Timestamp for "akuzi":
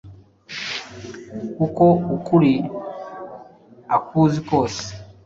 3.95-4.39